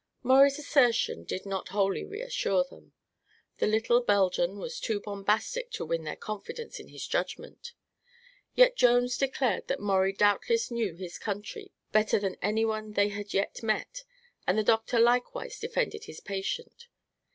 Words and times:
Maurie's 0.23 0.57
assertion 0.57 1.25
did 1.25 1.45
not 1.45 1.67
wholly 1.67 2.03
reassure 2.03 2.63
them. 2.63 2.93
The 3.57 3.67
little 3.67 4.01
Belgian 4.01 4.57
was 4.57 4.79
too 4.79 4.99
bombastic 4.99 5.69
to 5.73 5.85
win 5.85 6.05
their 6.05 6.15
confidence 6.15 6.79
in 6.79 6.87
his 6.87 7.05
judgment. 7.05 7.73
Yet 8.55 8.75
Jones 8.75 9.15
declared 9.15 9.67
that 9.67 9.79
Maurie 9.79 10.13
doubtless 10.13 10.71
knew 10.71 10.97
the 10.97 11.11
country 11.19 11.71
better 11.91 12.17
than 12.17 12.35
anyone 12.41 12.93
they 12.93 13.09
had 13.09 13.31
yet 13.35 13.61
met 13.61 14.03
and 14.47 14.57
the 14.57 14.63
doctor 14.63 14.97
likewise 14.99 15.59
defended 15.59 16.05
his 16.05 16.19
patient. 16.19 16.87